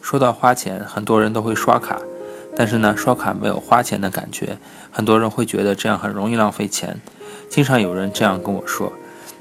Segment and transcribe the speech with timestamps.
[0.00, 1.98] 说到花钱，很多人都会刷卡，
[2.56, 4.58] 但是呢，刷卡没有花钱的感觉，
[4.90, 7.00] 很多人会觉得这样很容易浪费钱。
[7.48, 8.92] 经常有人这样跟我说，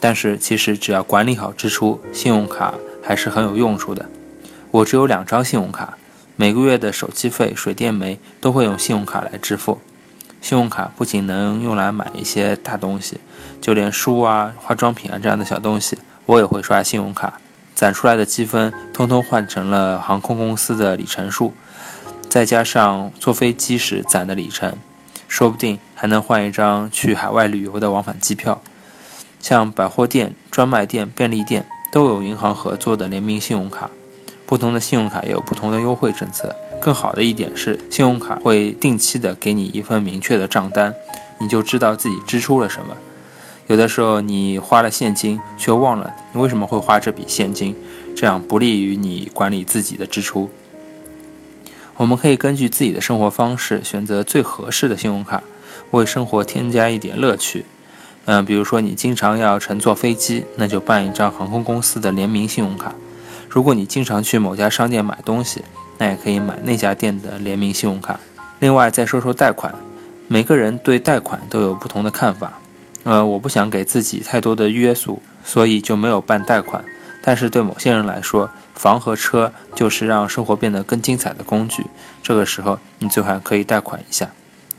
[0.00, 4.06] 但是其实只要管理好支出，信用卡还是很有用处的。
[4.70, 5.96] 我只有两张信用卡，
[6.36, 9.80] 每个月的手机费、水电煤都会用信用卡来支付。
[10.40, 13.18] 信用卡不仅能用来买一些大东西，
[13.60, 17.40] 就连书啊、化妆品啊这样的小东西，我也会刷信用卡。
[17.74, 21.52] 攒出来的积分，通通换成了航空公司的里程数，
[22.28, 24.76] 再加上坐飞机时攒的里程，
[25.26, 28.62] 说不定还能换一张去海外旅游的往返机票。
[29.40, 33.90] 像百货店、专卖店、便利店都有银行合作的联名信用卡，
[34.46, 36.54] 不同的信用卡也有不同的优惠政策。
[36.80, 40.94] 更好的一点是，信用卡会定期的给你一份明确的账单，
[41.38, 42.96] 你就知道自己支出了什么。
[43.66, 47.74] 有的时候你花了现金，却忘了你为什么会花这笔现金，
[48.14, 50.50] 这样不利于你管理自己的支出。
[51.96, 55.42] 我们可以根据自己的生活方式选择最合适的信用卡，
[55.92, 57.64] 为生活添加一点乐趣。
[58.26, 62.94] 嗯，比如说你经常要乘坐飞机，那就办一张航空公司的联名信用卡。
[63.48, 65.62] 如果你经常去某家商店买东西，
[65.98, 68.18] 那也可以买那家店的联名信用卡。
[68.58, 69.74] 另外再说说贷款，
[70.26, 72.58] 每个人对贷款都有不同的看法。
[73.04, 76.84] 呃，我不想给自己太多的约束，所以就没有办贷款。
[77.22, 81.86] 但是对某些人来说，房和车就是让生活变得更精彩的工具。
[82.22, 84.30] 这个时候，你最好可以贷款一下，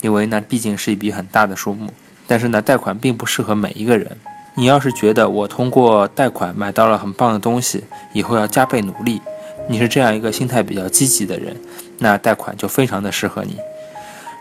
[0.00, 1.90] 因为那毕竟是一笔很大的数目。
[2.26, 4.16] 但是呢，贷款并不适合每一个人。
[4.56, 9.20] 你要是觉得我通过贷款买到了很棒的东西，以后要加倍努力，
[9.68, 11.56] 你是这样一个心态比较积极的人，
[11.98, 13.58] 那贷款就非常的适合你。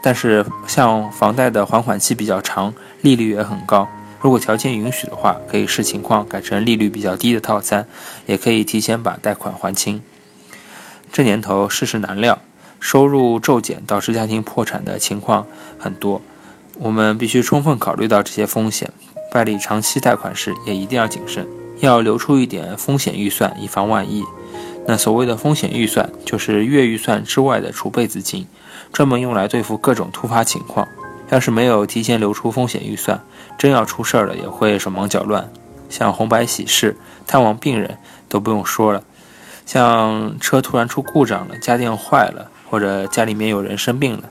[0.05, 3.87] 但是像房贷的还款期比较长，利率也很高。
[4.19, 7.87] 如果条件允许的话，可以视情况改成利率比较低的套餐，
[8.25, 10.01] 也可以提前把贷款还清。
[11.09, 12.41] 这年头世事难料，
[12.81, 15.47] 收入骤减导致家庭破产的情况
[15.79, 16.21] 很多，
[16.79, 18.91] 我们必须充分考虑到这些风险。
[19.31, 21.47] 办理长期贷款时也一定要谨慎，
[21.79, 24.21] 要留出一点风险预算，以防万一。
[24.85, 28.47] 那所谓的风险预算，就是月预算之外的储备资金。
[28.91, 30.87] 专门用来对付各种突发情况。
[31.29, 33.23] 要是没有提前留出风险预算，
[33.57, 35.49] 真要出事儿了，也会手忙脚乱。
[35.89, 36.95] 像红白喜事、
[37.25, 37.97] 探望病人
[38.29, 39.03] 都不用说了。
[39.65, 44.29] 像车突然出故障了、家电坏了，或者家里面有人生病了，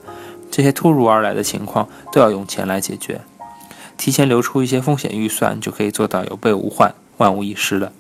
[0.50, 3.22] 这些突如而来的情况都要用钱来解决。
[3.96, 7.90] 提前留出一些风险预算，就可以做到有备无患、万无一失了。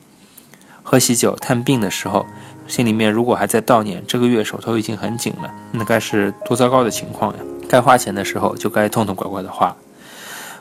[0.82, 2.26] 喝喜酒探病的时候。
[2.68, 7.40] 心里面如果还在悼念，这个月手头已经很紧了，那该是多糟糕的情况呀！
[7.68, 9.76] 该花钱的时候就该痛痛快快的花。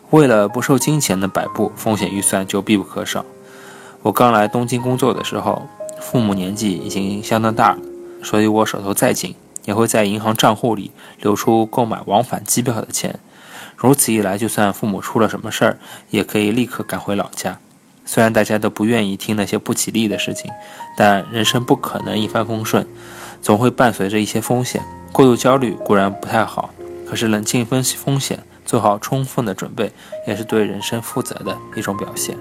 [0.09, 3.23] 为了不受金钱的摆布，风险预算就必不可少。
[4.01, 5.69] 我刚来东京工作的时候，
[6.01, 7.79] 父母年纪已经相当大了，
[8.23, 13.19] 所以我手头再紧，也会在银行账户里留出购买往返机票的钱。
[13.77, 15.77] 如此一来，就算父母出了什么事儿，
[16.09, 17.59] 也可以立刻赶回老家。
[18.05, 20.51] 虽然大家都不愿意听那些不吉利的事情，
[20.97, 22.85] 但人生不可能一帆风顺，
[23.41, 24.81] 总会伴随着一些风险。
[25.11, 26.73] 过度焦虑固然不太好，
[27.07, 29.91] 可是冷静分析风险，做好充分的准备，
[30.27, 32.37] 也是对人生负责的一种表现。